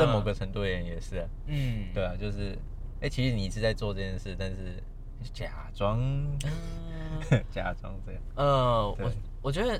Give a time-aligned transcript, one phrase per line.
[0.00, 0.12] 我觉得这这嗯。
[0.12, 1.16] 某个程度而言也是。
[1.16, 2.56] 啊，嗯，对啊，就是，
[3.00, 4.82] 哎、其实你是在做这件事，但是
[5.32, 7.44] 假装嗯。
[7.50, 9.74] 假装这样，呃，我我觉得，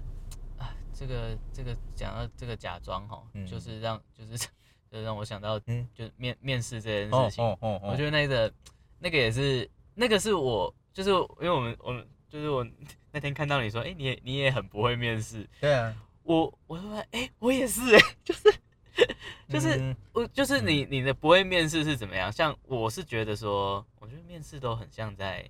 [0.59, 3.47] 啊，这个这个讲到这个假装哈，嗯。
[3.47, 4.37] 就是让就是
[4.91, 5.89] 就让我想到，嗯。
[5.95, 8.53] 就是面面试这件哦事情，哦哦哦，我觉得那个
[8.99, 12.67] 那个也是那个是我就是因为我们我们就是我
[13.13, 15.95] 那天看到你说，哎、你也你也很不会面试，对啊，
[16.25, 18.53] 我我说，哎、我也是哎、就是
[19.49, 19.97] 就是嗯。
[20.13, 22.31] 我就是你你的不会面试是怎么样？
[22.33, 25.49] 像我是觉得说，我觉得面试都很像在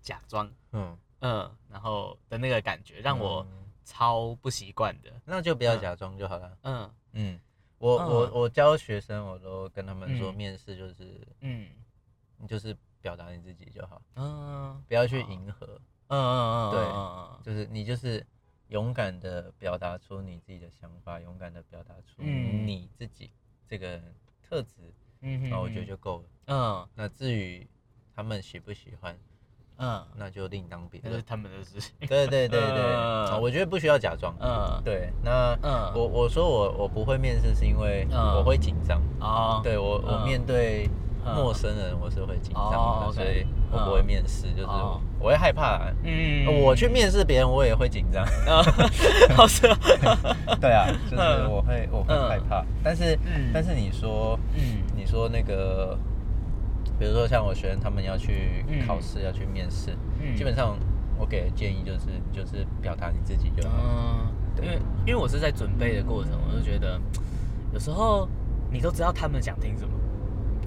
[0.00, 3.60] 假装，嗯，嗯，然后的那个感觉让我嗯。
[3.84, 5.80] 超不习惯的，那就不要嗯。
[5.80, 6.56] 假装就好了。
[6.62, 6.90] 嗯。
[7.12, 7.38] 嗯，
[7.78, 10.34] 我嗯我我教学生，我都跟他们说，嗯。
[10.34, 11.68] 面试就是嗯。
[12.38, 14.82] 你就是表达你自己就好，嗯。
[14.88, 15.66] 不要去迎合，
[16.08, 17.40] 嗯嗯嗯，对嗯。
[17.44, 18.24] 就是你就是
[18.68, 22.66] 勇敢的表达出你自己的想法，勇敢的表达出嗯。
[22.66, 23.30] 你自己
[23.68, 24.00] 这个
[24.42, 26.24] 特质，嗯那我觉得就够了。
[26.46, 26.88] 嗯。
[26.94, 27.66] 那至于
[28.14, 29.16] 他们喜不喜欢，
[29.78, 31.14] 嗯，那就另当别论。
[31.14, 34.34] 是他们的事情，对对对对，我觉得不需要假装。
[34.40, 34.80] 嗯。
[34.84, 35.92] 对，那嗯。
[35.94, 38.36] 我我说我我不会面试，是因为嗯。
[38.36, 39.00] 我会紧张。
[39.20, 40.88] 哦，对我我嗯面对
[41.24, 41.34] 嗯。
[41.34, 45.80] 陌生人，我是会紧张所以我不会面试，就是哦我会害怕。
[46.02, 46.44] 嗯。
[46.62, 48.22] 我去面试别人，我也会紧张。
[48.46, 48.62] 啊，
[49.34, 49.78] 好是啊，
[50.60, 51.50] 对啊，就是嗯。
[51.50, 52.62] 我会我会嗯害怕。
[52.82, 53.50] 但是嗯。
[53.54, 54.82] 但是你说嗯。
[54.94, 55.98] 你说那个，
[56.98, 58.86] 比如说像我学生他们要去嗯。
[58.86, 60.36] 考试要去面试，嗯。
[60.36, 60.76] 基本上
[61.18, 63.76] 我给的建议就是就是表达你自己就好。
[63.82, 64.66] 嗯，对。
[64.66, 67.00] 因为因为我是在准备的过程，我就觉得
[67.72, 68.28] 有时候
[68.70, 69.94] 你都知道他们想听什么，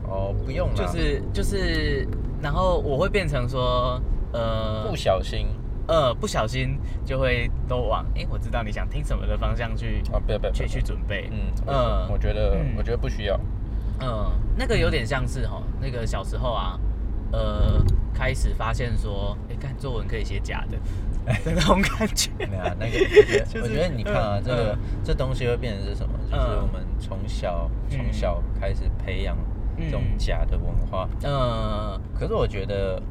[0.09, 2.07] 哦，不用了，就是就是，
[2.41, 4.01] 然后我会变成说，
[4.33, 5.47] 呃不小心
[5.88, 13.39] 呃不小心就会都往哎、我知道你想听什么的方向去啊，不要不要不去要去准备，嗯嗯嗯，我觉得嗯我觉得不需要。
[13.99, 16.79] 嗯，那个有点像是哈，那个小时候啊，
[17.31, 17.83] 呃，
[18.13, 20.77] 开始发现说，哎、看作文可以写假的
[21.44, 22.29] 的那种感觉。
[22.38, 26.13] 没有啊，那个我觉得， 就是我觉得你看啊，嗯这个嗯这东西会变成是什么？
[26.29, 29.35] 就是嗯我们从小嗯从小开始培养
[29.79, 31.07] 这种嗯假的文化。
[31.23, 33.01] 嗯可是我觉得，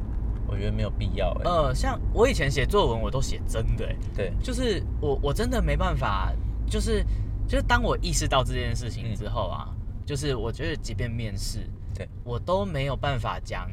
[0.47, 1.41] 我觉得没有必要哎。
[1.43, 6.33] 呃，像我以前写作文，我都写真的、欸，对，就是我我真的没办法，
[6.69, 7.03] 就是
[7.47, 9.15] 就是当我意识到这件事情嗯。
[9.15, 9.69] 之后啊，
[10.05, 11.59] 就是我觉得即便面试，
[11.93, 12.07] 对。
[12.23, 13.69] 我都没有办法讲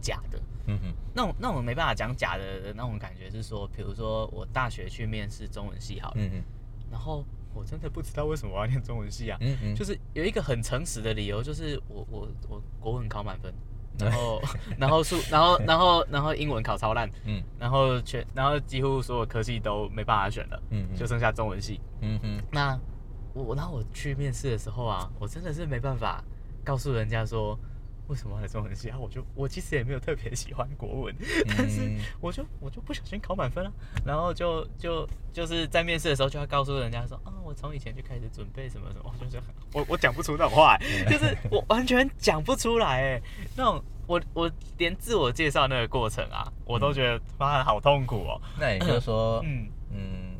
[0.00, 0.38] 假的。
[0.70, 6.42] 嗯哼，那种那种没办法讲假的那种感觉是说，比如说我大学去面试中文系好了，嗯哼，
[6.90, 7.24] 然后
[7.54, 13.50] 我真的不知道为什么我要念中文系啊，嗯哼，就是有一个很诚实的理由，就是我我我国文考满分，
[13.98, 14.40] 然后
[14.78, 21.80] 然后数然后然后然后英文考超烂，嗯然后全然后几乎所有科系都没办法选了，嗯就剩下中文系。
[22.00, 22.78] 嗯哼，那
[23.34, 26.22] 我然后我去面试的时候啊，我真的是没办法
[26.64, 27.58] 告诉人家说。
[28.08, 28.98] 为什么要来中文系啊？
[28.98, 31.14] 我就我其实也没有特别喜欢国文，
[31.56, 33.72] 但是嗯我就我就不小心考满分了，
[34.04, 39.42] 然后就就就是在面试的时候就要告诉人家说啊，我从以前就开始准备什么什么，我就是
[39.72, 43.22] 我我讲不出那种话、欸，就是我完全讲不出来哎、
[43.56, 49.68] 那种我我连自我介绍那个过程啊，我都觉得妈的好痛苦哦、那也就是说， 嗯。
[49.90, 50.36] 嗯，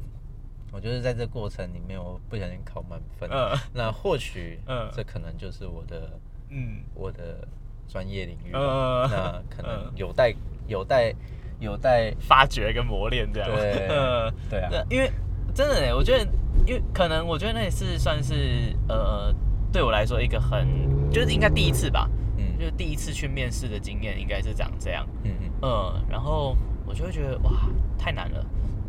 [0.70, 3.58] 我就是在这过程里面，我不小心考满分，嗯。
[3.72, 4.90] 那或许，嗯。
[4.94, 6.18] 这可能就是我的
[6.50, 6.78] 嗯。
[6.94, 7.46] 我的
[7.86, 10.34] 专业领域，嗯那可能嗯有待
[10.66, 11.14] 有待
[11.60, 13.48] 有待，发掘跟磨练这样。
[13.48, 15.10] 对呃，对啊，对，因为
[15.54, 16.24] 真的欸，我觉得，
[16.66, 19.34] 因为可能我觉得那也是算是呃，
[19.72, 20.66] 对我来说一个很，
[21.10, 22.58] 就是应该第一次吧，嗯。
[22.58, 25.06] 就是第一次去面试的经验，应该是长这样。
[25.24, 25.50] 嗯嗯。
[25.62, 27.50] 嗯，然后我就会觉得哇，
[27.96, 28.44] 太难了，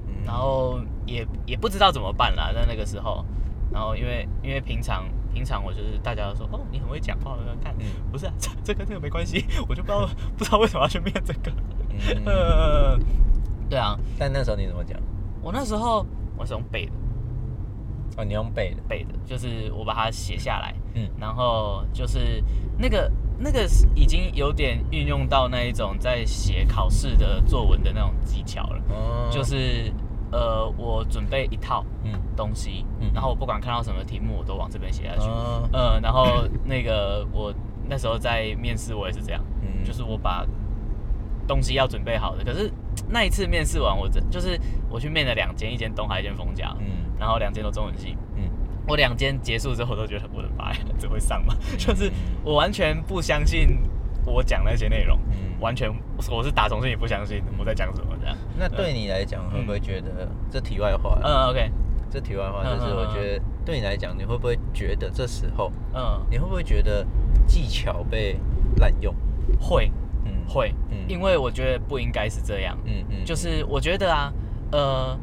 [0.07, 3.24] 嗯，然后也也不知道怎么办啦，在那个时候。
[3.72, 5.06] 然后因为因为平常
[5.39, 7.86] 平常我就是大家都说哦你很会讲话，我就看、嗯。
[8.12, 11.51] 不是啊，这这跟这个没关系， 我就不知道 不知道为什么要去面这个。
[11.89, 13.00] 嗯，呃，
[13.69, 15.00] 对啊，但那时候你怎么讲？
[15.41, 16.06] 我那时候
[16.36, 16.91] 我是用背的。
[18.18, 21.07] 哦，你用背的，背的，就是我把它写下来，嗯。
[21.18, 22.44] 然后就是
[22.77, 23.65] 那个那个
[23.95, 29.89] 已经有点运用到那一种在写考试的作文的那种技巧了，哦，就是
[30.31, 32.12] 呃我准备一套嗯。
[32.36, 33.12] 东西，嗯。
[33.14, 37.54] 然后我不管看到什么题目我都往这边写下去，嗯，呃，然后那个我
[37.88, 39.84] 那时候在面试我也是这样，嗯。
[39.84, 40.46] 就是我把
[41.48, 42.72] 东西要准备好的，可是
[43.10, 44.60] 那一次面试完我真就是
[44.90, 46.86] 我去面了两间，一间东海，一间丰家，嗯。
[47.18, 48.16] 然后两间都中文系。
[48.36, 48.44] 嗯。
[48.88, 51.54] 我两间结束之后，我都觉得我的妈呀，这会上吗？
[51.78, 52.12] 就是
[52.44, 53.78] 我完全不相信
[54.25, 55.92] 我讲那些内容，嗯，完全
[56.32, 58.36] 我是打从心里不相信我在讲什么这样。
[58.60, 58.94] 那对。
[58.94, 61.18] 你来讲，会不会觉得这题外话？
[61.24, 61.72] 嗯，OK，
[62.10, 67.06] 这题外话就是，我觉得对你来讲，你会不会觉得这时候，嗯，你会不会觉得
[67.48, 68.40] 技巧被
[68.78, 69.16] 滥用？
[69.60, 69.92] 会
[70.26, 70.98] 嗯，会，嗯。
[71.08, 72.78] 因为我觉得不应该是这样。
[72.86, 74.34] 嗯嗯，就是我觉得啊，
[74.72, 75.20] 呃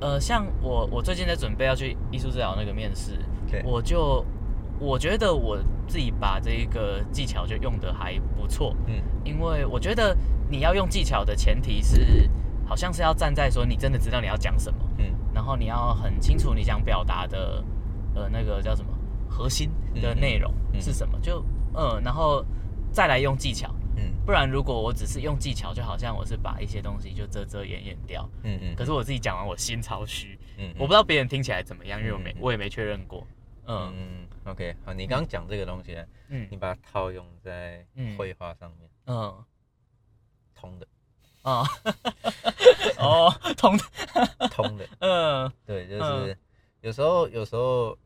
[0.00, 3.12] 呃，像我我最近在准备要去艺术治疗那个面试，
[3.50, 3.62] 对。
[3.64, 4.24] 我就
[4.78, 8.94] 我觉得我自己把这个技巧就用的还不错，嗯。
[9.24, 10.16] 因为我觉得
[10.48, 12.28] 你要用技巧的前提是，
[12.66, 15.14] 好像是要站在说你真的知道你要讲什么，嗯。
[15.34, 17.62] 然后你要很清楚你想表达的
[18.14, 18.90] 呃那个叫什么
[19.28, 19.70] 核心
[20.00, 22.44] 的内容是什么，就嗯，然后
[22.90, 23.74] 再来用技巧。
[23.96, 24.12] 嗯。
[24.26, 28.28] 不然，如果我只是用技巧，就好像我是把一些东西就遮遮掩掩掉。
[28.42, 33.24] 嗯嗯，可是我自己讲完，我心超虚，嗯，我不知道别人听起来怎么样，因为我没我也没确认过。
[33.66, 33.92] 嗯。
[33.96, 36.48] 嗯，OK，好，你刚刚讲这个东西呢，嗯。
[36.50, 38.16] 你把它套用在嗯。
[38.16, 39.44] 绘画上面，嗯。
[40.54, 40.86] 通的，
[41.50, 41.64] 啊
[42.98, 43.84] 哦，通的。
[44.50, 45.52] 通的， 嗯。
[45.64, 46.36] 对，就是
[46.80, 47.96] 有时候有时候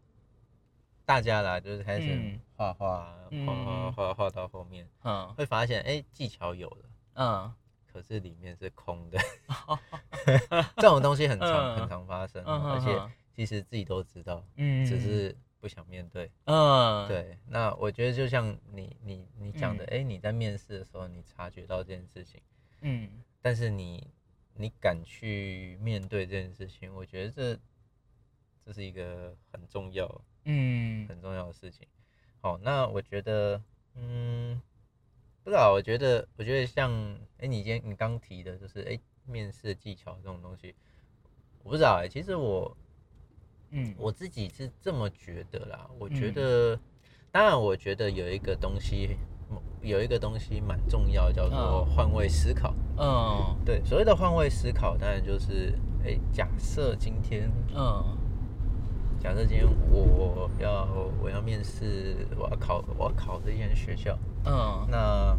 [1.07, 2.41] 大家啦，就是开始嗯。
[2.57, 3.47] 画画嗯。
[3.47, 5.27] 画画画画到后面，嗯。
[5.35, 6.85] 会发现哎技巧有了，
[7.15, 7.53] 嗯。
[7.93, 9.19] 可是里面是空的，
[10.77, 11.77] 这种东西很常嗯。
[11.81, 13.01] 很常发生而且
[13.35, 16.31] 其实自己都知道，嗯，只是不想面对。
[16.45, 17.09] 嗯。
[17.09, 20.01] 对，那我觉得就像你你你讲的，嗯。
[20.01, 22.41] 哎，你在面试的时候你察觉到这件事情，
[22.83, 23.09] 嗯
[23.43, 24.07] 但是你
[24.55, 27.59] 你敢去面对这件事情，我觉得这
[28.65, 31.87] 这是一个很重要嗯很重要的事情。
[32.43, 33.63] 好，那我觉得，
[33.95, 34.61] 嗯，
[35.43, 36.91] 不知道，我觉得我觉得像，
[37.39, 40.75] 哎，你今天你刚提的就是，哎，面试技巧这种东西，
[41.63, 42.77] 我不知道，哎，其实我
[43.71, 45.91] 嗯我自己是这么觉得啦。
[45.99, 46.81] 我觉嗯得，
[47.31, 49.17] 当然，我觉得有一个东西，
[49.83, 51.95] 有一个东西蛮重要，叫做嗯。
[51.95, 52.75] 换位思考。
[52.99, 53.57] 嗯。
[53.65, 55.73] 对，所谓的换位思考，当然就是，
[56.05, 58.05] 哎，假设今天，嗯。
[59.19, 60.89] 假设今天我要
[61.23, 64.87] 我要面试，我要考我要考这间学校，嗯。
[64.91, 65.37] 那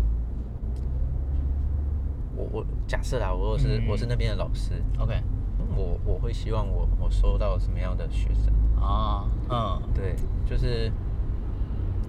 [2.36, 3.88] 我我假设啦，我是、嗯。
[3.88, 5.22] 我是那边的老师，，OK。
[5.76, 8.54] 我我会希望我我收到什么样的学生？
[8.80, 9.82] 啊嗯。
[9.96, 10.16] 对，
[10.46, 10.92] 就是，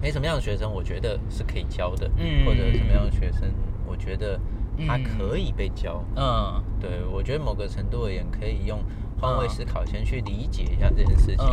[0.03, 2.45] 哎，什么样的学生我觉得是可以教的，嗯。
[2.45, 3.49] 或者什么样的学生
[3.87, 4.37] 我觉得
[4.85, 6.03] 他嗯可以被教。
[6.15, 6.61] 嗯。
[6.79, 8.79] 对，我觉得某个程度而言，可以用
[9.19, 11.45] 换位嗯思考先去理解一下这件事情。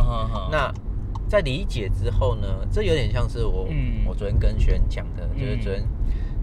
[0.51, 0.71] 那
[1.29, 4.03] 在理解之后呢，这有点像是我、嗯。
[4.05, 5.61] 我昨天跟学员讲的，就是嗯。
[5.61, 5.87] 昨天、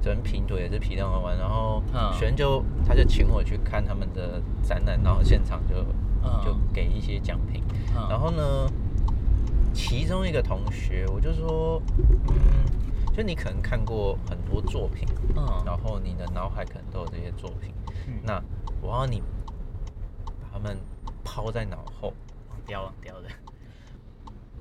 [0.00, 2.10] 昨天拼图也是皮蛋玩玩，然后嗯。
[2.14, 5.74] 学员就他就请我去看他们的展览，然后现场就、
[6.24, 6.40] 嗯。
[6.42, 7.62] 就给一些奖品。
[7.94, 8.08] 嗯。
[8.08, 8.66] 然后呢，
[9.78, 11.80] 其中一个同学我就说，
[12.28, 15.62] 嗯，就你可能看过很多作品，嗯。
[15.64, 17.72] 然后你的脑海可能都有这些作品，
[18.08, 18.20] 嗯。
[18.24, 18.42] 那
[18.82, 19.22] 我要你
[20.26, 20.76] 把它们
[21.22, 22.12] 抛在脑后，
[22.50, 23.28] 忘掉忘掉的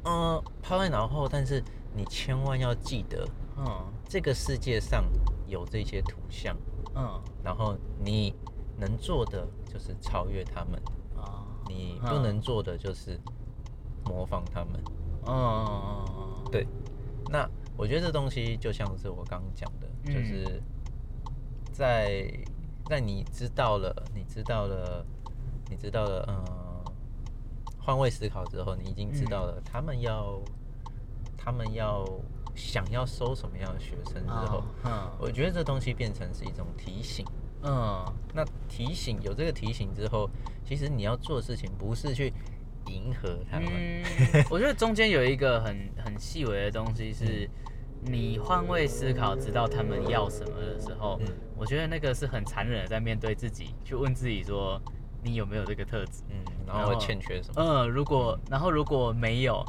[0.06, 1.64] 嗯，抛在脑后，但是
[1.96, 3.28] 你千万要记得，
[3.58, 3.66] 嗯。
[4.08, 5.04] 这个世界上
[5.48, 6.56] 有这些图像，
[6.96, 7.20] 嗯。
[7.44, 7.76] 然后
[8.06, 8.36] 你
[8.78, 10.80] 能做的就是超越他们，
[11.18, 11.44] 啊。
[11.68, 13.20] 你不能做的就是
[14.06, 14.80] 模仿他们。
[15.28, 16.68] 嗯对，
[17.30, 20.62] 那我觉得这东西就像是我刚刚讲的，嗯就是
[21.72, 22.32] 在
[22.86, 25.06] 在你知道了，你知道了，
[25.70, 26.94] 你知道了，嗯，
[27.80, 30.42] 换位思考之后，你已经知道了他们要
[31.38, 32.06] 他们要
[32.56, 37.26] 想要收什么样的学生之后，嗯我觉得这东西变成是一种提醒。
[37.64, 38.04] 嗯。
[38.34, 40.30] 那提醒有这个提醒之后，
[40.64, 42.32] 其实你要做的事情不是去
[42.90, 47.50] 迎合他们，嗯，我觉得中间有一个很很细微的东西是，
[48.02, 51.28] 你换位思考，知道他们要什么的时候，嗯
[51.58, 54.80] 我觉得那个是很残忍的，在面对自己，去问自己说，
[55.24, 56.24] 你有没有这个特质？
[56.30, 57.62] 嗯，然后欠缺什么？
[57.62, 59.66] 嗯，如果然后如果没有，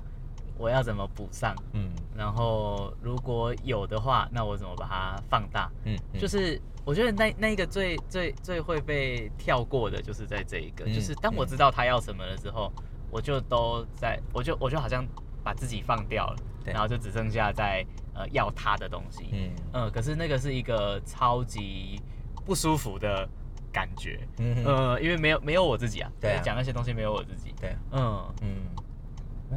[0.59, 1.55] 我要怎么补上？
[1.73, 5.71] 嗯然后如果有的话，那我怎么把它放大？
[5.85, 12.73] 嗯，嗯就是我觉得那那一个最最最会被跳过的，就是在这一个，嗯就是当我知道他要什么了之后，
[13.11, 15.07] 我就都在，我就我就好像
[15.43, 16.73] 把自己放掉了，对。
[16.73, 17.85] 然后就只剩下在
[18.15, 19.51] 呃要他的东西，嗯。
[19.73, 22.01] 嗯、可是那个是一个超级
[22.45, 23.29] 不舒服的
[23.73, 24.57] 感觉，嗯。
[25.03, 26.41] 因为没有没有我自己啊，对啊。
[26.43, 28.25] 讲那些东西没有我自己，对，嗯。
[28.43, 28.49] 嗯，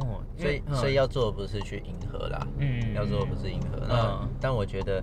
[0.00, 2.94] 哦，所以所以要做的不是去迎合啦，嗯。
[2.94, 3.84] 要做的不是迎合。
[3.86, 4.28] 那嗯。
[4.40, 5.02] 但我觉得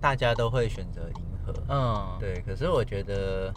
[0.00, 2.16] 大家都会选择迎合，嗯。
[2.18, 2.40] 对。
[2.42, 3.52] 可是我觉得，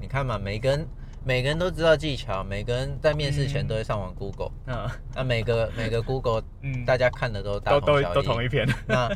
[0.00, 0.86] 你看嘛，每个人
[1.26, 4.88] 每个人都知道技巧，每个人在面试前嗯都会上网 Google，嗯。
[5.14, 8.14] 那每个每个 Google 嗯，大家看的都大都都同小异。
[8.14, 9.10] 都同一篇，那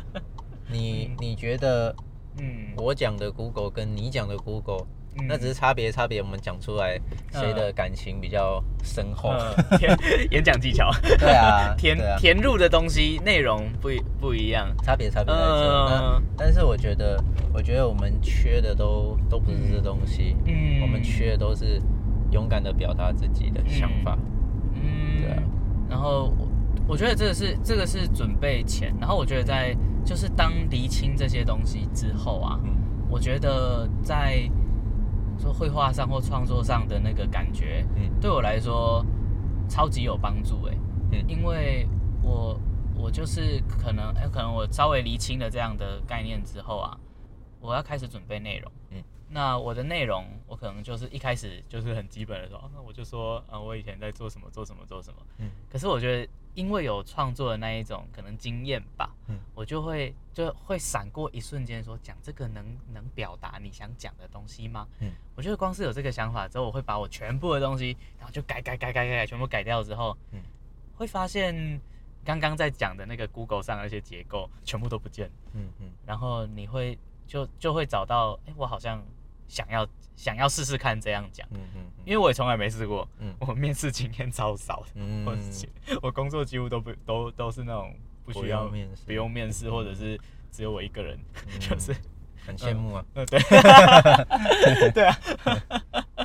[0.67, 1.95] 你 你觉得
[2.39, 2.73] 嗯。
[2.77, 4.87] 我讲的 Google 跟你讲的 Google
[5.19, 5.27] 嗯。
[5.27, 6.99] 那只是差别差别，我们讲出来
[7.31, 9.29] 谁的感情比较深厚。
[9.29, 9.79] 嗯。
[9.79, 9.97] 演
[10.31, 10.89] 演讲技巧，
[11.19, 12.17] 对啊，填啊。
[12.17, 14.75] 填入的东西内容不一不一样。
[14.81, 15.39] 差别差别在
[16.35, 17.21] 但是我觉得，
[17.53, 20.81] 我觉得我们缺的都都不是这东西，嗯。
[20.81, 21.79] 我们缺的都是
[22.31, 24.17] 勇敢的表达自己的想法。
[24.73, 25.43] 嗯，对啊
[25.89, 26.47] 然后我
[26.89, 32.69] 我觉得这个是这个是准备前，然后我觉得在就是当厘清这些东西之后啊，嗯
[33.09, 34.49] 我觉得在
[35.37, 39.05] 说绘画上或创作上的那个感觉，嗯对我来说
[39.67, 40.77] 超级有帮助哎、
[41.11, 41.87] 嗯因为
[42.21, 42.59] 我
[42.95, 46.97] 我就是可能哎、可能我稍微厘清了这样的概念之后啊，
[47.61, 48.71] 我要开始准备内容。
[49.29, 55.19] 嗯那我的内容，我可能就是一开始就是很基本的时候那我就说，呃，我以前在做什么，做什么，做什么。
[55.37, 55.51] 嗯。
[55.71, 59.39] 可是我觉得，因为有创作的那一种可能经验吧，嗯。
[59.53, 64.87] 我就会就会闪过一瞬间说，讲这个能能表达你想讲的东西吗？
[64.99, 65.11] 嗯。
[65.35, 70.41] 我觉得光是有这个想法之后，我会把我全部的东西，然后就改改改改改改，全部改掉之后，嗯。
[70.95, 71.79] 会发现
[72.25, 75.91] 刚刚在讲的那个 Google 上的那些结构全部都不见，嗯嗯。
[76.05, 79.01] 然后你会就就会找到，哎，我好像
[79.49, 83.35] 想要想要试试看这样讲，嗯嗯因为我也从来没试过，嗯。
[83.39, 84.91] 我面试经验超少的。
[84.95, 85.25] 嗯。
[85.25, 85.35] 我
[86.03, 89.03] 我工作几乎都不都都是那种不需要面试。
[89.05, 90.17] 不用面试，或者是
[90.51, 91.59] 只有我一个人，嗯。
[91.59, 91.93] 就是
[92.45, 93.05] 很羡慕啊。
[93.15, 93.39] 呃 对。
[94.91, 95.17] 对啊。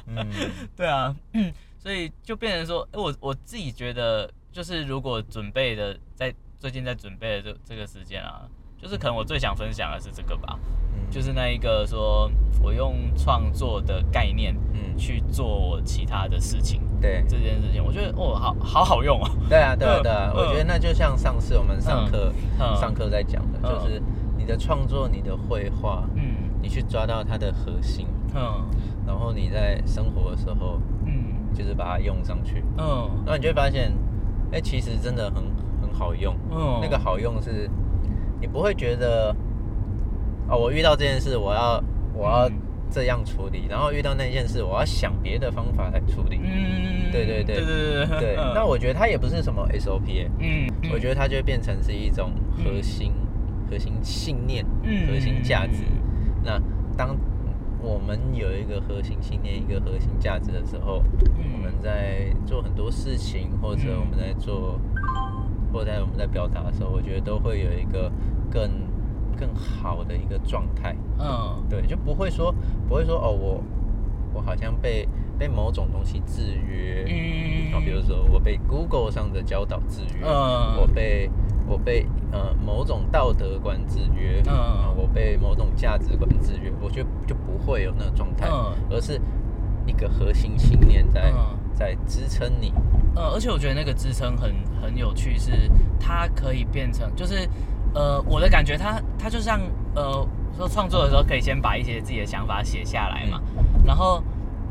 [0.07, 0.31] 嗯
[0.77, 1.15] 对啊，
[1.79, 8.49] 所以就变成说，诶我我自己觉得，就是如果准备的在最近在准备的这这个时间啊，
[8.85, 10.59] 就是可能我最想分享的是这个吧，
[10.93, 11.11] 嗯。
[11.11, 12.31] 就是那一个说
[12.63, 14.95] 我用创作的概念嗯。
[14.99, 17.25] 去做其他的事情对。
[17.27, 20.37] 这件事情，我觉得哦好好好用哦，对啊对啊对啊，嗯。
[20.37, 23.81] 我觉得那就像上次我们上课嗯上课在讲的，嗯。
[23.83, 24.03] 就是
[24.37, 26.23] 你的创作、你的绘画，嗯。
[26.61, 28.69] 你去抓到它的核心，嗯。
[29.07, 31.33] 然后你在生活的时候嗯。
[31.55, 33.09] 就是把它用上去，嗯。
[33.25, 33.97] 然后你就会发现，
[34.53, 35.43] 哎，其实真的很
[35.81, 36.37] 很好用。
[36.51, 37.71] 嗯，那个好用是，
[38.45, 39.35] 你不会觉得，
[40.51, 41.83] 哦，我遇到这件事，我要
[42.13, 42.53] 我要嗯
[42.91, 46.39] 这样处理，然后遇到那件事，我要想别的方法来处理。
[46.43, 52.33] 嗯，对对对对对对对，那我觉得它也不是什么 SOP，耶嗯，我觉得它就变成是一种
[52.63, 53.15] 核心、
[53.71, 55.85] 核心信念、嗯核心价值。
[56.43, 56.61] 那
[56.99, 57.17] 当
[57.85, 61.03] 我们有一个核心信念、一个核心价值的时候，
[61.37, 61.45] 嗯。
[61.53, 64.01] 我们在做很多事情，或者嗯。
[64.01, 64.81] 我们在做，
[65.71, 68.11] 或者在我们在表达的时候，我觉得都会有一个
[68.51, 68.71] 更
[69.37, 70.97] 更好的一个状态。
[71.19, 71.63] 嗯。
[71.69, 72.51] 对，就不会说
[72.89, 73.63] 不会说哦，我
[74.33, 75.07] 我好像被
[75.39, 77.05] 被某种东西制约。
[77.07, 77.75] 嗯。
[77.75, 80.81] 啊，比如说我被 Google 上的教导制约，嗯。
[80.81, 81.31] 我被
[81.67, 84.55] 我被呃某种道德观制约，嗯。
[84.55, 88.73] 啊我被某种价值观制约，我觉得就不会有那个状态，嗯。
[88.91, 89.21] 而是
[89.87, 91.59] 一个核心信念在、嗯。
[91.75, 92.73] 在支撑你。
[93.17, 97.49] 呃，而且我觉得那个支撑很很有趣，是它可以变成，就是
[97.93, 99.61] 呃，我的感觉它它就像
[99.95, 100.27] 呃，
[100.57, 103.41] 说创作的时候可以先把一些自己的想法写下来嘛，
[103.85, 104.23] 然后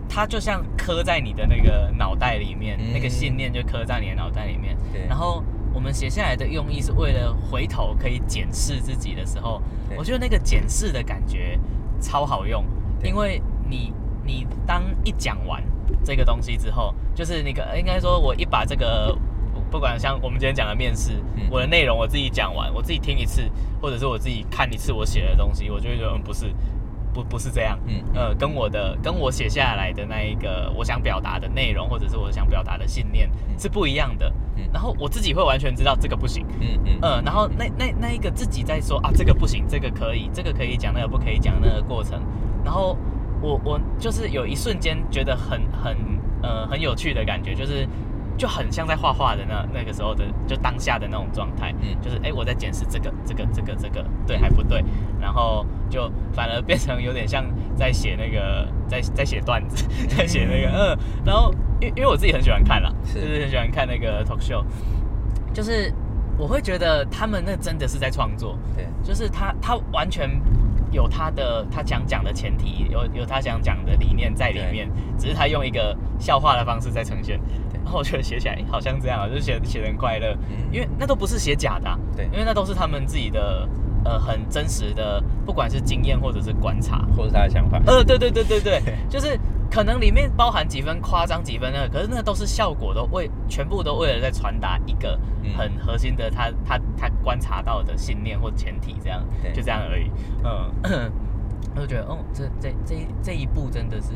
[0.07, 5.43] 它就像刻在你的那个脑袋里面，嗯那个信念就刻在你的脑袋里面，对，然后
[5.73, 9.97] 我们写下来的用意是为了回头可以检视自己的时候，对。
[9.97, 11.59] 我觉得那个检视的感觉
[12.03, 12.63] 超好用，
[13.01, 13.93] 因为你
[14.25, 15.63] 你当一讲完
[16.03, 19.17] 这个东西之后，就是那个应该说，我一把这个
[19.71, 21.47] 不管像我们今天讲的面试，嗯。
[21.49, 23.49] 我的内容我自己讲完，我自己听一次，
[23.81, 26.53] 或者是我自己看一次我写的东西，我就会觉得嗯不是。
[27.13, 28.01] 不不是这样，嗯。
[28.13, 33.59] 呃，跟我的跟我写下来的那一个我想表达的内容，或者是我想表达的信念嗯。
[33.59, 34.31] 是不一样的。
[34.55, 34.63] 嗯。
[34.73, 36.99] 然后我自己会完全知道这个不行，嗯嗯。
[37.01, 42.21] 嗯，然后那那那一个自己在说啊，这个不行，这个可以，这个可以讲，那个不可以讲，那个过程，
[42.63, 42.97] 然后
[43.41, 45.97] 我我就是有一瞬间觉得很很
[46.41, 47.87] 呃很有趣的感觉，就是
[48.37, 51.95] 就很像在画画的那那个时候的就当下的那种状态，嗯。
[52.01, 54.83] 就是哎我在检视这个这个这个这个对还不对，
[55.21, 63.21] 然后就反而变成有点像在写那个在在写段子，在写那个嗯，然后因因为我自己很喜欢看啦，是。
[63.21, 64.63] 就是很喜欢看那个 talk show，
[65.53, 65.93] 就是
[66.37, 70.29] 我会觉得他们那真的是在创作，对，就是他他完全
[70.91, 77.39] 有他的他想讲的前提，有有他想讲的理念在里面，只是他用一个笑话的方式在呈现。
[77.83, 80.57] 对然后我觉得写起来好像这样啊， 就是写写得很快乐，嗯。
[80.71, 82.25] 因为那都不是写假的啊、对。
[82.31, 83.67] 因为那都是他们自己的
[84.05, 87.05] 呃很真实的，不管是经验或者是观察。
[87.15, 95.51] 或者是他的想法，呃，对对对对对， 就是可能里面包含几分夸张几分那个，可是那都是效果都为全部都为了在传达一个嗯。
[95.57, 99.51] 很核心的他他他观察到的信念或前提，这样对。
[99.53, 100.09] 就这样而已。
[100.43, 101.11] 嗯，
[101.75, 104.09] 我就觉得，哦，这这这一这一步真的是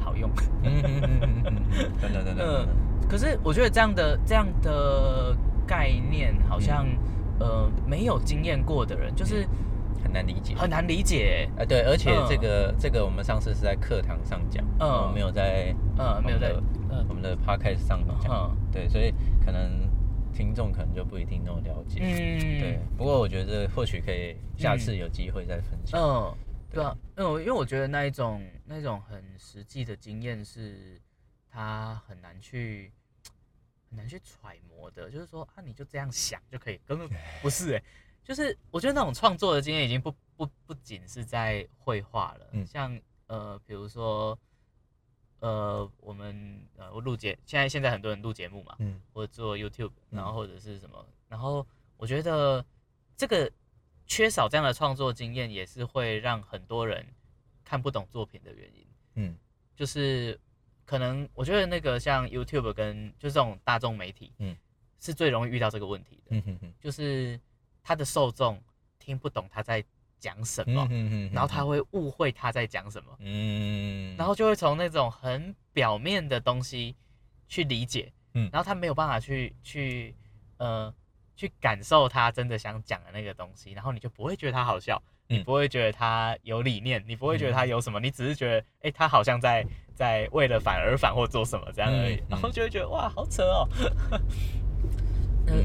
[0.00, 0.30] 好用。
[0.62, 2.68] 嗯嗯嗯嗯嗯嗯，真的真的真的，
[3.08, 6.86] 可是我觉得这样的这样的概念，好像、
[7.38, 9.46] 呃没有经验过的人，就是
[10.02, 10.54] 很难理解。
[10.54, 11.48] 很难理解。
[11.56, 12.26] 呃，对，而且嗯。
[12.28, 14.88] 这个这个我们上次是在课堂上讲，嗯。
[14.88, 17.06] 我们没有在嗯，没有在我们的嗯。
[17.08, 18.56] 我们的 podcast 上讲，嗯。
[18.72, 19.12] 对，所以
[19.44, 19.88] 可能
[20.32, 22.00] 听众可能就不一定那么了解。
[22.02, 22.60] 嗯。
[22.60, 26.00] 对，不过我觉得或许可以下次有机会再分享。
[26.00, 26.34] 嗯，
[26.70, 26.82] 对。
[26.84, 31.00] 啊，因为我因为我觉得那一种那种很实际的经验是，
[31.54, 32.90] 他很难去
[33.88, 37.08] 很难去揣摩的，就是说啊，你就这样想就可以，根本
[37.40, 37.82] 不是哎、
[38.24, 44.36] 就是我觉得那种创作的经验已经不不不仅是在绘画了，嗯像呃，比如说
[45.38, 51.64] 呃，我们呃，我录节，现在现在很多人录节目嘛，嗯或者做 YouTube，嗯然后或者是什么，然后
[51.96, 52.64] 我觉得
[53.16, 53.48] 这个
[54.08, 57.06] 缺少这样的创作经验，也是会让很多人
[57.64, 58.84] 看不懂作品的原因。
[59.14, 59.38] 嗯
[59.76, 60.38] 就是
[60.84, 64.56] 可能我觉得那个像 YouTube 跟就是这种大众媒体，嗯，
[65.00, 66.72] 是最容易遇到这个问题的，嗯哼哼。
[66.80, 67.40] 就是
[67.82, 68.62] 他的受众
[68.98, 69.84] 听不懂他在
[70.18, 76.94] 讲什么，嗯哼哼然后他会误会他在讲什么，嗯，然后就会从那种很表面的东西
[77.48, 78.48] 去理解，嗯。
[78.52, 80.14] 然后他没有办法去去
[80.58, 80.94] 呃
[81.36, 89.64] 去感受他真的想讲的那个东西，然后你就不会觉得他好笑，嗯你不会觉得他有理念，你不会觉得他有什么，你只是觉得哎、他好像在
[89.94, 93.68] 在为了反而反或做什么这样而已，然后就会觉得哇好扯哦，
[95.46, 95.64] 嗯嗯，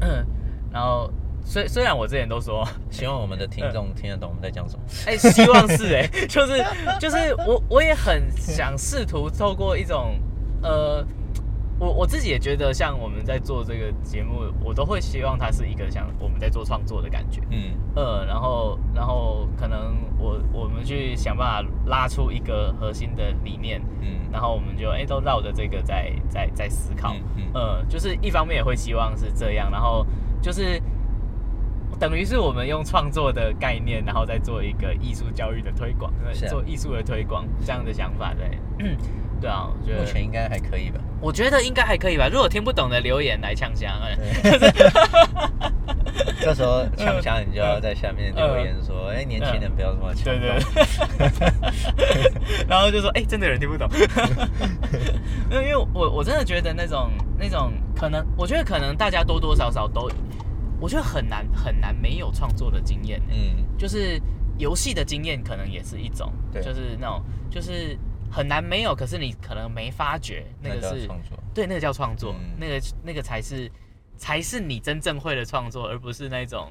[0.02, 0.26] 嗯，
[0.72, 1.10] 然后
[1.44, 2.66] 虽虽然我之前都说。
[2.90, 4.84] 希望我们的听众听得懂我们在讲什么。
[5.06, 6.64] 哎、希望是哎、就是
[7.00, 10.18] 就是我我也很想试图透过一种
[10.62, 11.02] 呃，
[11.80, 17.72] 我我自己也觉得像我们在做这个节目，我都会希望它是一个像我们在做创作的感觉，嗯。
[17.96, 24.30] 呃，然后然后可能我我们去想办法拉出一个核心的理念，嗯。
[24.30, 27.42] 然后我们就哎、都绕着这个在在在思考，嗯嗯。
[27.54, 30.06] 呃，就是一方面也会希望是这样，然后
[30.42, 30.78] 就是
[31.98, 36.12] 等于是我们用创作的概念，然后再做一个艺术教育的推广，
[36.50, 38.96] 做艺术的推广这样的想法，对，嗯，
[39.40, 41.00] 对啊，我觉得目前应该还可以吧？
[41.20, 44.16] 我觉得应该还可以吧，如果听不懂的留言来呛香，哎。
[46.40, 50.32] 这时候呛香你就要在下面留言说，哎，年轻人不要这么呛
[52.66, 53.86] 然后就说，哎、真的有人听不懂，
[55.50, 60.10] 因 为因为我我真的觉得那种那种可能，我觉得可能大家多多少少都，
[60.80, 63.64] 我觉得很难很难没有创作的经验，嗯。
[63.78, 64.20] 就是
[64.58, 66.62] 游戏的经验可能也是一种，对。
[66.62, 67.98] 就是那种就是
[68.30, 71.38] 很难没有，可是你可能没发觉那个是创作。
[71.54, 72.56] 对，那个叫创作，嗯。
[72.58, 73.70] 那个那个才是
[74.16, 76.70] 才是你真正会的创作，而不是那种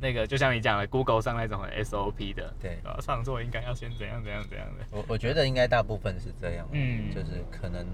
[0.00, 2.78] 那个就像你讲的 Google 上那种很 SOP 的，对。
[2.84, 7.10] 啊，创作应该要先怎样怎样怎样的，我我觉得应该大部分是这样，嗯。
[7.14, 7.86] 就是可能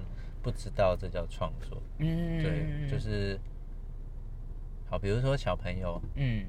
[0.43, 3.39] 不知道这叫创作，嗯，对，就是
[4.91, 6.45] 好，比如说小朋友，嗯。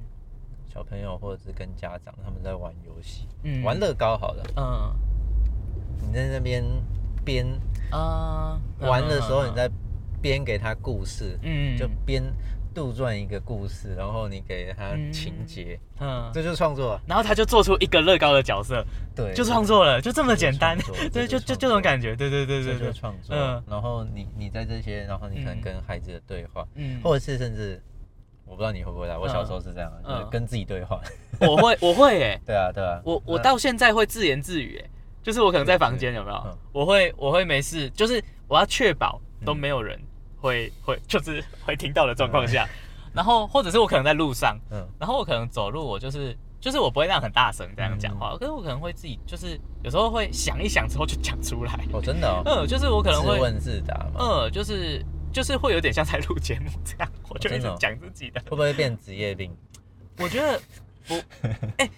[0.68, 3.64] 小朋友或者是跟家长他们在玩游戏，嗯。
[3.64, 4.94] 玩乐高好了，嗯
[6.02, 6.64] 你在那边
[7.24, 7.46] 编
[7.92, 9.70] 啊玩的时候，你在
[10.22, 12.24] 编给他故事，嗯就编
[12.74, 16.92] 杜撰一个故事，然后你给他嗯情节，嗯，这就是创作。
[16.94, 20.78] 啊，然后他就做出一个乐高的角色，对，就创作了，就这么简单。
[21.14, 23.36] 对，就就这种感觉，对对对对对，创作。
[23.36, 23.64] 嗯。
[23.68, 25.62] 然后你你在这些，然后你可能嗯。
[25.62, 27.82] 跟孩子的对话，嗯，或者是甚至
[28.46, 31.00] 我不知道你会不会啦，我小时候是这样，嗯就是跟自己对话。
[31.40, 33.00] 我会我会诶， 对啊，对啊。
[33.06, 34.90] 我我到现在会自言自语，哎，
[35.26, 36.36] 就是我可能在房间有没有？
[36.46, 36.56] 嗯？
[36.72, 39.58] 我会我会没事，就是我要确保都嗯。
[39.58, 40.00] 没有人
[40.38, 42.70] 会会就是会听到的状况下，
[43.12, 44.88] 然后或者是我可能在路上，嗯。
[45.00, 58.40] 然后我可能走路，我就是就是我不会那样很大声这样讲话，可是我可能会自己就是有时候会想一想之后就讲出来，哦，真的哦， 嗯，就是我可能会自问自答嘛，嗯，就是就是会有点像在录节目这样，我就讲自己的。
[58.42, 59.52] 会不会变职业病？
[60.20, 60.62] 我觉得
[61.08, 61.16] 不，
[61.78, 61.90] 哎、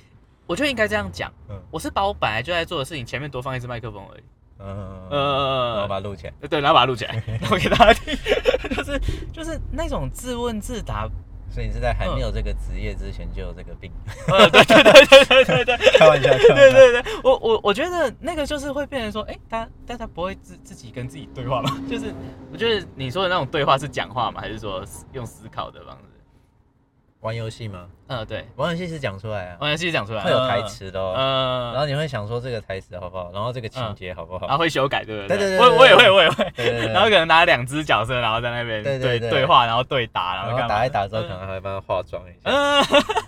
[0.48, 1.32] 我觉得应该这样讲。
[1.50, 4.24] 嗯我是把我本来就在做的事情前面多放一支麦克风而已。
[4.60, 6.34] 嗯，呃然后把它录起来。
[6.50, 8.16] 对，然后把它录起来， 然后给大家听，
[8.76, 9.00] 就是
[9.32, 11.08] 就是那种自问自答。
[11.50, 13.92] 所以你是在还没有这个职业之前就有这个病？
[14.28, 15.78] 呃，对对对对对对 对。
[15.98, 21.78] 开玩笑，开玩笑对对对，我我我觉得那个就是会变成说，哎、他但他不会自自己跟自己对话吗？
[21.90, 22.14] 就是
[22.52, 24.42] 我觉得你说的那种对话是讲话吗？
[24.42, 24.84] 还是说
[25.14, 26.17] 用思考的方式？
[27.22, 27.88] 玩游戏吗？
[28.08, 31.14] 嗯，对，玩游戏是讲出来啊，玩游戏是讲出来，会有台词的哦。
[31.18, 34.58] 嗯，然后你会想说这个台词好不好，然后这个情节好不然后好？
[34.58, 35.38] 会修改，对不对？
[35.38, 36.46] 对对对我我也会，我也会。
[36.94, 42.84] 然后可能拿两只角色，然后在那边对对对对话，然后对打，然然后打一打之后，可能还会帮他化妆一下，嗯，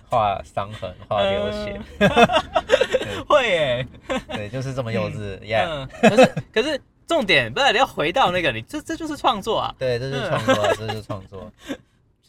[0.10, 1.82] 画伤痕、画流血。
[3.28, 3.88] 会耶，
[4.30, 11.52] 对，就是这么幼稚，耶、嗯，可是可是重点不是你要回到那个，你这这就是创作啊，对，这是创作啊，这是创作，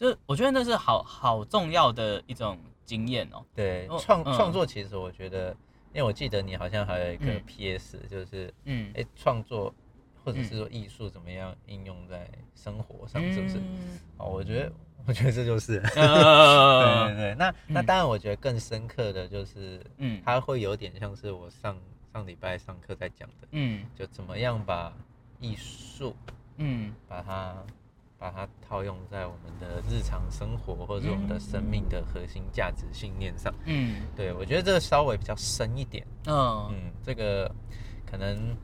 [0.01, 3.45] 就是我觉得那是好好重要的一种经验哦。
[3.53, 5.51] 对创创作其实我觉得，
[5.93, 7.43] 因为我记得你好像还有一个嗯。
[7.45, 9.71] PS，就是嗯，哎，创作
[10.25, 13.59] 或者是说艺术怎么样应用在生活上，是不是？
[13.59, 14.71] 嗯哦，我觉得，
[15.05, 17.35] 我觉得这就是， 对对呃，对。
[17.35, 20.19] 那那嗯当然，我觉得更深刻的就是，嗯。
[20.25, 21.77] 它会有点像是我上
[22.11, 23.85] 上礼拜上课在讲的，嗯。
[23.95, 24.91] 就怎么样把
[25.39, 26.15] 艺术
[26.57, 26.91] 嗯。
[27.07, 27.55] 把它
[28.21, 33.51] 把它套用在我们的日常生活或者是我们的生命的核心价值信念上。
[33.65, 37.51] 嗯对我觉得这个稍微比较深一点，嗯嗯，这个
[38.05, 38.55] 可能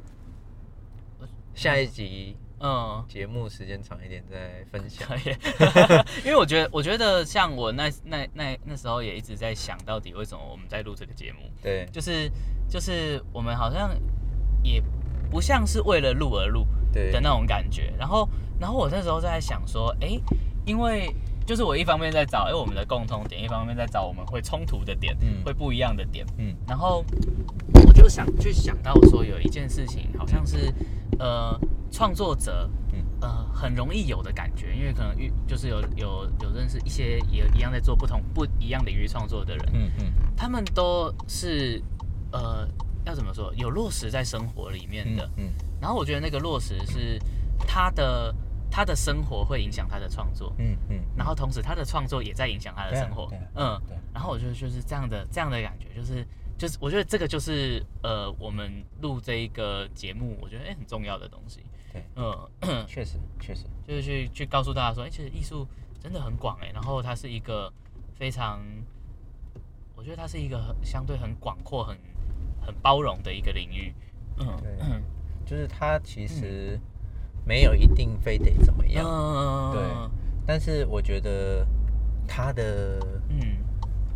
[1.55, 3.03] 下一集嗯。
[3.09, 5.09] 节目时间长一点再分享。
[6.23, 12.31] 因为我觉得，我觉得像我那那那那时候也一直在想到底为什么我们在录这个节目，对，就是
[12.69, 13.89] 就是我们好像
[14.61, 14.79] 也
[15.31, 17.91] 不像是为了录而录对的那种感觉。
[17.97, 20.19] 然后然后我那时候在想说，哎，
[20.65, 21.13] 因为
[21.45, 26.25] 就是我一方面在找哎我们的共通点，一方面在找我们会冲突的点，嗯会不一样的点。
[26.37, 27.05] 嗯然后
[27.85, 30.73] 我就想去想到说，有一件事情好像是
[31.19, 31.59] 呃
[31.91, 41.81] 创作者嗯呃很容易有的感觉，因为可能遇就是有有有认识一些也一样在做不同不一样领域创作的人，嗯嗯他们都是
[42.31, 42.67] 呃
[43.05, 47.17] 要怎么说有落实在生活里面的，嗯然后我觉得那个落实是
[47.65, 48.33] 他的
[48.69, 53.27] 他的生活会影响他的创作，嗯嗯，然后同时他的创作也在影响他的生活。
[53.55, 56.25] 嗯，对，然后我觉得就是这样的这样的感觉，就是
[56.57, 61.61] 就是我觉得这个就是呃我们录这一个节目，我觉得哎、很重要的东西，
[61.93, 65.67] 对，嗯， 确实确实，就是去去告诉大家说，哎、其实艺术
[65.99, 67.71] 真的很广哎，然后它是一个
[68.15, 68.61] 非常，
[69.95, 71.97] 我觉得它是一个很相对很广阔、很
[72.61, 73.93] 很包容的一个领域，
[74.39, 75.01] 嗯对嗯。
[75.45, 76.77] 就是它其实
[77.47, 79.81] 没有一定非得怎么样，嗯对。
[80.45, 81.65] 但是我觉得
[82.27, 83.57] 他的嗯。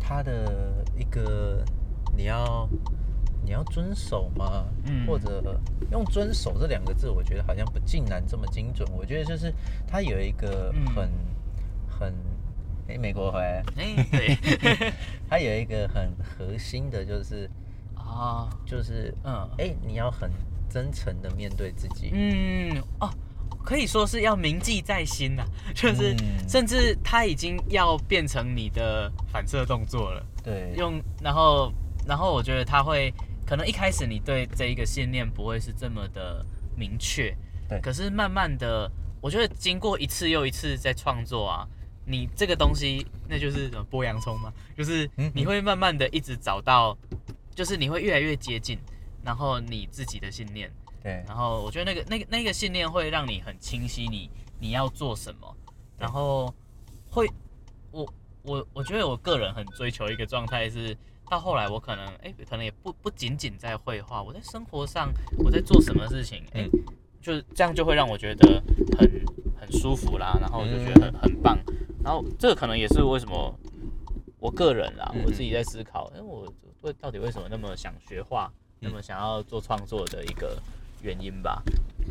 [0.04, 1.64] 他的一个
[2.14, 2.68] 你要
[3.44, 4.64] 你要遵守吗？
[4.84, 5.06] 嗯。
[5.06, 5.58] 或者
[5.90, 8.86] 用遵守这两个字，我觉得好像不竟然这么精准。
[8.92, 9.54] 我觉得就是
[9.86, 10.86] 他有一个嗯。
[10.94, 11.10] 很、
[11.88, 12.14] 很
[12.88, 14.92] 哎、美国回来，哎、 对。
[15.30, 17.48] 他有一个很核心的，就是
[17.94, 19.48] 啊就是嗯。
[19.58, 20.30] 哎、你要很
[20.72, 22.10] 真诚的面对自己。
[22.12, 23.10] 嗯哦，
[23.64, 30.24] 可以说是要铭记在心呐、就是、嗯甚至它已经要变成你的反射动作了。
[30.42, 31.72] 对，用，然后
[32.06, 33.12] 然后我觉得他会，
[33.46, 36.44] 可能一开始你对这一个信念不会是这么的
[36.76, 37.34] 明确，
[37.68, 41.66] 对可是慢慢的，我觉得经过一次又一次在创作啊，
[42.04, 46.98] 你这个东西那就是什么剥洋葱嘛，就是嗯你会慢慢的一直找到，
[47.54, 48.76] 就是你会越来越接近，
[49.24, 50.70] 然后你自己的信念，
[51.02, 55.56] 对，然后我觉得那个那个那个信念会让你很清晰你你要做什么，
[55.98, 56.52] 然后
[57.08, 57.28] 会
[57.90, 60.96] 我我我觉得我个人很追求一个状态是，
[61.30, 66.68] 到后来我可能哎、可能也不不仅仅在绘画，我在生活上我在做什么事情，哎、
[67.20, 68.62] 就是这样就会让我觉得
[68.98, 69.08] 很
[69.60, 71.58] 很舒服啦，然后我就觉得很很棒，
[72.02, 73.54] 然后这个可能也是为什么
[74.38, 75.22] 我个人啦，嗯。
[75.24, 80.58] 我自己在思考，哎、我为到底为什么那么想学画，那么想要做创作的一个
[81.00, 81.62] 原因吧。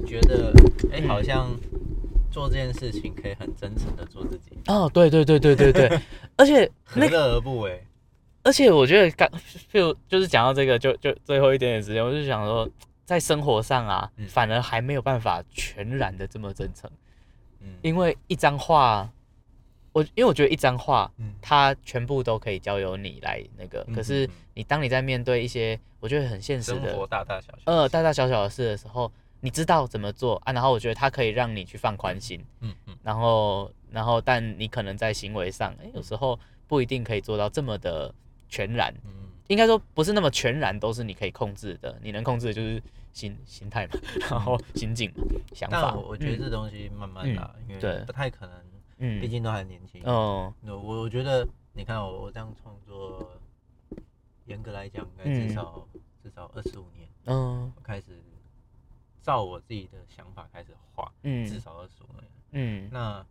[0.08, 0.52] 觉得
[0.92, 1.52] 哎、嗯好像
[2.32, 6.00] 做这件事情可以很真诚的做自己，哦，对对对对对对，
[6.38, 7.86] 而且何那个，乐而不为？
[8.44, 9.30] 而且我觉得刚
[9.72, 12.68] 就就是讲到这个，就就最后一点点时间，我就想说，
[13.06, 14.26] 在生活上啊，嗯。
[14.28, 16.90] 反而还没有办法全然的这么真诚，
[17.60, 17.76] 嗯。
[17.82, 19.08] 因为一张画，
[19.94, 21.34] 我因为我觉得一张画，嗯。
[21.42, 32.96] 它全部都可以交由你来那个，嗯可是你当你在面对一些我觉得很现实的生活大大小小，呃大大小小的事的时候，你知道怎么做啊，然后我觉得它可以让你去放宽心，嗯嗯。
[33.04, 38.14] 然后然后但你可能在行为上，哎，有时候不一定可以做到这么的
[38.48, 39.12] 全然，嗯
[39.48, 44.00] 应该说不是那么全然都是你可以控制的，你能控制的就是心心态嘛，
[44.32, 45.24] 然后心境嘛、
[45.54, 45.96] 想法但。
[45.98, 47.98] 我我觉得这东西慢慢来，因为对。
[48.06, 48.56] 不太可能，
[49.04, 50.00] 嗯，毕竟都还年轻。
[50.06, 53.32] 哦，那我我觉得，你看我我这样创作，
[54.46, 55.34] 严格来讲，应该嗯。
[55.48, 55.88] 至少、
[56.22, 57.74] 至少二十五年，嗯。
[57.76, 58.22] 我开始
[59.24, 61.44] 照我自己的想法开始画，嗯。
[61.46, 62.32] 至嗯少二十五年。
[62.52, 62.90] 嗯。
[62.92, 63.26] 那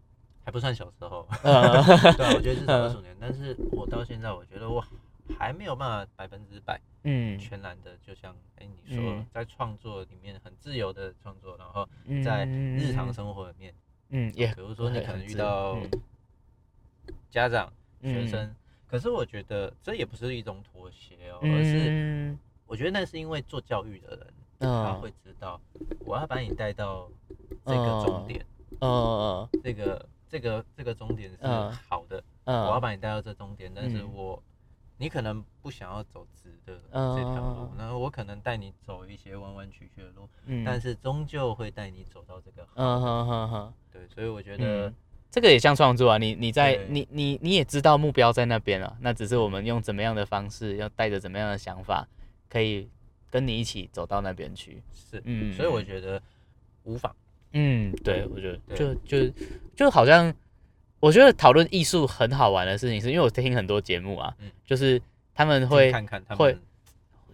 [0.45, 1.83] 还不算小时候，呃
[2.17, 3.17] 对啊，我觉得至少二十五年。
[3.21, 4.85] 但是我到现在，我觉得我
[5.39, 7.39] 还没有办法百分之百嗯。
[7.39, 12.21] 全然的，就像哎、你说嗯，在创作里面很自由的创作，然后嗯。
[12.25, 13.77] 在日常生活里面，嗯
[14.35, 16.03] 也比如说你可能遇到嗯。
[17.31, 18.57] 家长、学嗯生，
[18.89, 22.39] 可是我觉得这也不是一种妥协哦，而是嗯。
[22.67, 25.61] 我觉得那是因为做教育的人，他嗯会知道
[26.05, 27.09] 我要把你带到
[27.65, 28.45] 这个终点，
[28.81, 29.49] 嗯。
[29.63, 31.71] 这个这个这个终点是嗯。
[31.89, 34.13] 好的，嗯，我要把你带到这终点，但是嗯。
[34.13, 34.43] 我。
[35.01, 44.95] 你可能不想要走直的嗯这条路，那我可能带你走一些弯弯曲曲的路，嗯，但是终究会带你走到这个好嗯哼哼哼，对，所以我觉得嗯，
[45.31, 52.07] 这个也像创作啊，你你在你你你也知道目标在那边了，那只是我们用怎么样的方式，要带着怎么样的想法，
[52.51, 52.87] 可以
[53.31, 54.83] 跟你一起走到那边去。
[54.93, 55.51] 是，嗯。
[55.55, 56.21] 所以我觉得
[56.85, 57.17] 无妨。
[57.53, 59.33] 嗯，对，我觉得就就
[59.75, 60.33] 就好像，
[61.01, 65.01] 我觉得讨论艺术很好玩的事情，是因为我听很多节目啊，嗯就是
[65.35, 66.57] 他们会看看他会，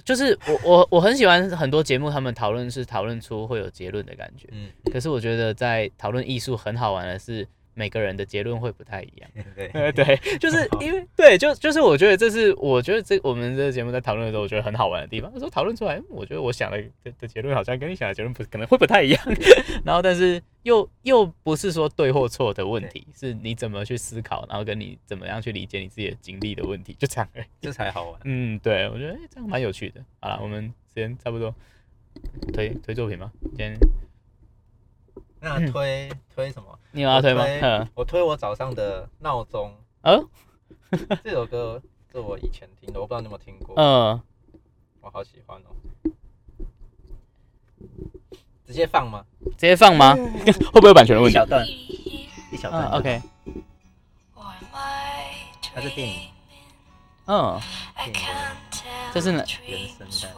[0.05, 4.49] 就是我我我很喜欢很多节目，他们讨论是讨论出会有结论的感觉。
[4.53, 7.47] 嗯，可是我觉得在讨论艺术很好玩的是，
[7.79, 9.31] 每个人的结论会不太一样。
[9.55, 15.31] 对对 对，就是 因为对，就就是我觉得这是我觉得这我们这个节目在讨论的时候，我觉得很好玩的地方。
[15.35, 19.23] 有时候讨论出来，嗯我觉得我想的的的结论好像跟你想的结论不可能会不太一样，
[19.85, 27.47] 然后但是又又不是说对或错的问题，是你怎么去思考，然后跟你怎么样去理解你自己的经历的问题，就这样而已。
[27.61, 28.21] 这才好玩。
[28.25, 30.01] 嗯，对，我觉得、诶这样蛮有趣的。
[30.21, 31.55] 好了，我们时间差不多，
[32.55, 33.31] 推推作品吧？
[33.43, 33.77] 今天
[35.47, 36.77] 那推推什么？
[36.91, 37.43] 你有要推吗？
[37.43, 39.73] 我推嗯，我推我早上的闹钟。
[40.03, 40.29] 嗯，
[41.23, 41.81] 这首歌
[42.11, 44.21] 是我以前听的，我不知道你有没有听过，嗯，
[45.01, 45.71] 我好喜欢哦。
[48.67, 49.25] 直接放吗？
[49.57, 50.15] 直接放吗？
[50.45, 51.39] 会不会有版权的问题？
[51.39, 52.89] 一小段，一小段。
[52.91, 53.23] ，OK，
[55.73, 56.21] 它是电影，
[57.27, 57.61] 嗯，
[57.97, 58.21] 电影的
[59.15, 59.45] 这是哪？
[59.69, 60.29] 原声带，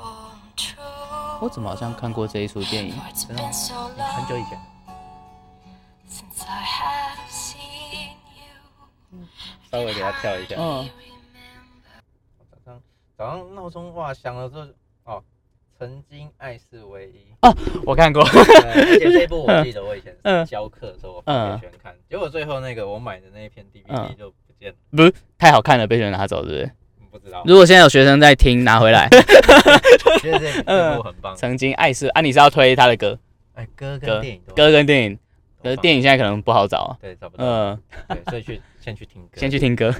[1.40, 2.94] 我怎么好像看过这一出电影？
[3.14, 3.42] 真的？
[3.42, 4.58] 很久以前。
[9.70, 10.56] 稍微给它跳一下。
[10.58, 10.88] 嗯，
[12.64, 12.82] 早上
[13.16, 15.22] 早上闹钟哇响了之后，哦，
[15.78, 17.26] 曾经爱是唯一。
[17.42, 17.54] 哦
[17.84, 18.24] 我看过。
[18.24, 26.64] 对而且这一部我记得我以前 教课的时候我特别喜欢看，结果最后那个我买的那一片 DVD 嗯就不见了，不是太好看了，被人拿走，是不是？
[27.00, 27.42] 嗯不知道。
[27.46, 29.08] 如果现在有学生在听，拿回来。
[30.20, 31.34] 觉得这这部很棒。
[31.36, 33.18] 曾经爱是啊，你是要推他的歌，
[33.54, 35.18] 哎，歌歌跟电影都歌跟电影，
[35.62, 36.98] 可是电影现在可能不好找啊。
[37.00, 39.28] 对找不到，嗯，对，所以去先去听歌。
[39.34, 39.94] 先去听歌。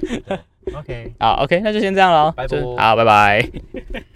[0.73, 1.13] OK。
[1.19, 2.31] 好，OK，那就先这样喽。
[2.35, 3.49] 拜拜好，拜拜。